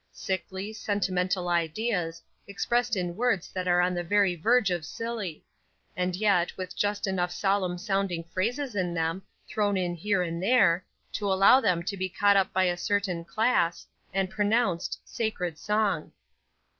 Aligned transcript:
Sickly, 0.11 0.73
sentimental 0.73 1.47
ideas, 1.47 2.23
expressed 2.47 2.95
in 2.95 3.15
words 3.15 3.51
that 3.53 3.67
are 3.67 3.81
on 3.81 3.93
the 3.93 4.03
very 4.03 4.33
verge 4.35 4.71
of 4.71 4.83
silly; 4.83 5.45
and 5.95 6.15
yet, 6.15 6.57
with 6.57 6.75
just 6.75 7.05
enough 7.05 7.29
solemn 7.29 7.77
sounding 7.77 8.23
phrases 8.23 8.73
in 8.73 8.95
them, 8.95 9.21
thrown 9.47 9.77
in 9.77 9.93
here 9.93 10.23
and 10.23 10.41
there, 10.41 10.83
to 11.13 11.31
allow 11.31 11.61
them 11.61 11.83
to 11.83 11.95
be 11.95 12.09
caught 12.09 12.35
up 12.35 12.51
by 12.51 12.63
a 12.63 12.77
certain 12.77 13.23
class, 13.23 13.85
and 14.11 14.31
pronounced 14.31 14.99
"sacred 15.05 15.55
song." 15.59 16.11